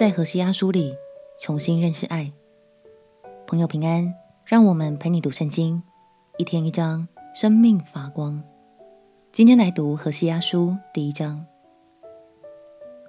[0.00, 0.96] 在何西阿书里
[1.38, 2.32] 重新认识爱。
[3.46, 4.14] 朋友平安，
[4.46, 5.82] 让我们陪你读圣经，
[6.38, 8.42] 一天一章，生命发光。
[9.30, 11.44] 今天来读何西阿书第一章。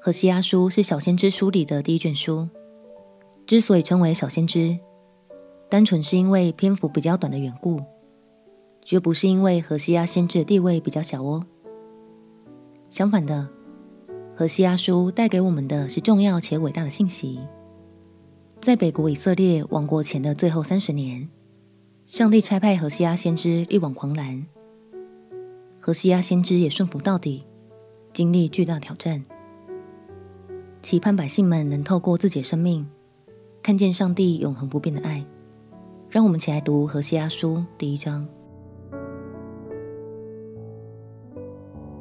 [0.01, 2.49] 何西阿书是小先知书里的第一卷书，
[3.45, 4.77] 之所以称为小先知，
[5.69, 7.81] 单纯是因为篇幅比较短的缘故，
[8.81, 11.45] 绝不是因为何西阿先知的地位比较小哦。
[12.89, 13.47] 相反的，
[14.33, 17.39] 何西阿书带给我们的是重要且伟大的信息。
[18.59, 21.29] 在北国以色列亡国前的最后三十年，
[22.05, 24.45] 上帝差派何西阿先知力挽狂澜。
[25.79, 27.43] 何西阿先知也顺服到底，
[28.13, 29.23] 经历巨大挑战，
[30.81, 32.87] 期盼百姓们能透过自己的生命，
[33.61, 35.25] 看见上帝永恒不变的爱。
[36.09, 38.27] 让我们起来读何西阿书第一章。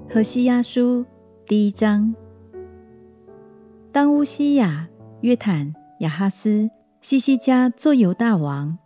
[0.09, 1.07] 何西阿书
[1.51, 2.15] 第一章：
[3.91, 4.89] 当乌西雅、
[5.23, 8.79] 约坦、亚哈斯、西西家做犹大王，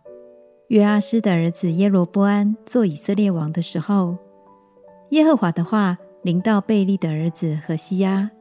[0.69, 4.17] 约阿施的儿子耶罗波安做以色列王的时候，
[5.09, 8.31] 耶和华的话临到贝利的儿子何西阿。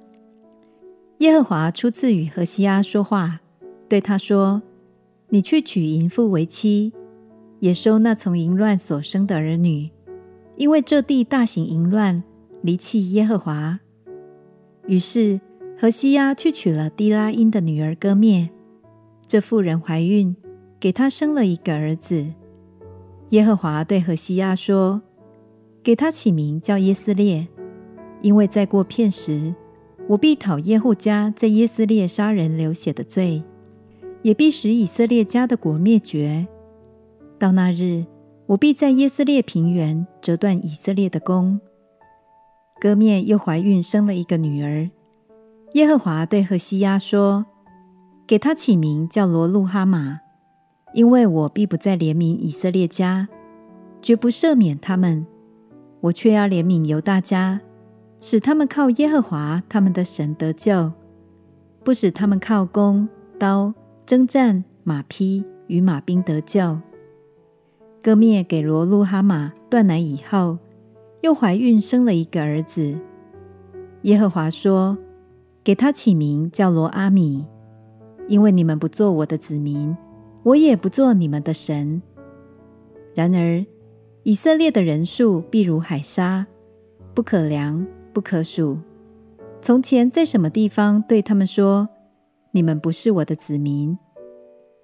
[1.18, 3.40] 耶和华初次与何西阿说话，
[3.90, 4.62] 对他说
[5.28, 6.94] ：“你去娶淫妇为妻，
[7.60, 9.90] 也收那从淫乱所生的儿女，
[10.56, 12.24] 因为这地大行淫乱。”
[12.64, 13.78] 离弃耶和华，
[14.86, 15.40] 于是
[15.78, 18.48] 何西阿去娶了低拉因的女儿歌篾。
[19.26, 20.36] 这妇人怀孕，
[20.78, 22.26] 给他生了一个儿子。
[23.30, 25.02] 耶和华对何西阿说
[25.82, 27.48] ：“给他起名叫耶斯列，
[28.20, 29.54] 因为在过片时，
[30.06, 33.42] 我必讨耶户家在耶斯列杀人流血的罪，
[34.22, 36.46] 也必使以色列家的国灭绝。
[37.38, 38.04] 到那日，
[38.46, 41.58] 我必在耶斯列平原折断以色列的弓。”
[42.84, 44.90] 歌篾又怀孕，生了一个女儿。
[45.72, 47.46] 耶和华对何西阿说
[48.28, 50.20] ：“给他起名叫罗路哈玛，
[50.92, 53.26] 因为我必不再怜悯以色列家，
[54.02, 55.26] 绝不赦免他们。
[56.02, 57.62] 我却要怜悯犹大家，
[58.20, 60.92] 使他们靠耶和华他们的神得救，
[61.82, 63.08] 不使他们靠弓、
[63.38, 63.72] 刀、
[64.04, 66.78] 征战、马匹与马兵得救。”
[68.04, 70.58] 歌篾给罗路哈玛断奶以后。
[71.24, 72.94] 又怀孕生了一个儿子。
[74.02, 74.98] 耶和华说
[75.64, 77.42] ：“给他起名叫罗阿米，
[78.28, 79.96] 因为你们不做我的子民，
[80.42, 82.02] 我也不做你们的神。
[83.14, 83.64] 然而，
[84.22, 86.44] 以色列的人数必如海沙，
[87.14, 88.76] 不可量，不可数。
[89.62, 91.88] 从前在什么地方对他们说：
[92.50, 93.96] 你们不是我的子民，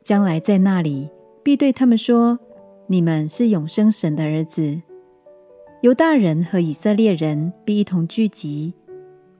[0.02, 1.10] 将来在那里
[1.42, 2.38] 必对他们说：
[2.86, 4.80] 你们是永生神的儿子。”
[5.82, 8.74] 犹大人和以色列人必一同聚集，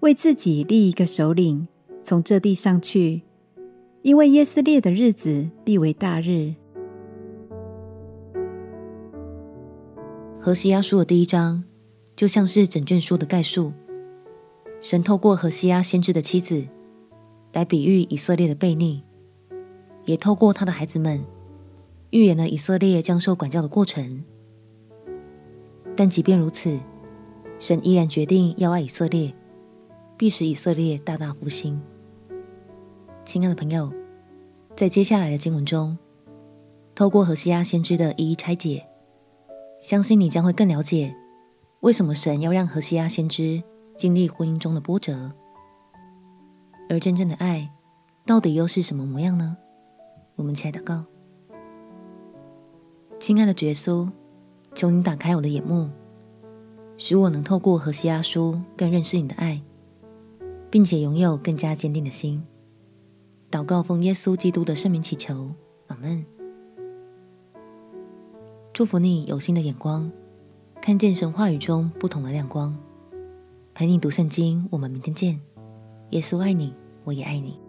[0.01, 1.69] 为自己立一个首领，
[2.03, 3.21] 从这地上去，
[4.01, 6.55] 因为耶斯列的日子必为大日。
[10.41, 11.63] 何西阿书的第一章
[12.17, 13.75] 就像是整卷书的概述，
[14.81, 16.65] 神透过何西阿先知的妻子
[17.53, 19.03] 来比喻以色列的悖逆，
[20.07, 21.23] 也透过他的孩子们
[22.09, 24.25] 预言了以色列将受管教的过程。
[25.97, 26.81] 但即便如此，
[27.59, 29.35] 神依然决定要爱以色列，
[30.17, 31.81] 必使以色列大大复兴。
[33.25, 33.93] 亲爱的朋友，
[34.75, 35.99] 在接下来的经文中，
[36.95, 38.87] 透过何西阿先知的一一拆解，
[39.79, 41.15] 相信你将会更了解
[41.81, 43.63] 为什么神要让何西阿先知
[43.95, 45.33] 经历婚姻中的波折，
[46.89, 47.71] 而真正的爱
[48.25, 49.57] 到底又是什么模样呢？
[50.37, 51.05] 我们亲爱的告，
[53.19, 54.11] 亲爱的耶稣。
[54.81, 55.91] 求你打开我的眼目，
[56.97, 59.61] 使我能透过何西阿书更认识你的爱，
[60.71, 62.43] 并且拥有更加坚定的心。
[63.51, 65.51] 祷告奉耶稣基督的圣名祈求，
[65.89, 66.25] 阿门。
[68.73, 70.11] 祝福你有新的眼光，
[70.81, 72.75] 看见神话语中不同的亮光。
[73.75, 75.39] 陪你读圣经，我们明天见。
[76.13, 76.73] 耶稣爱你，
[77.05, 77.61] 我也爱你。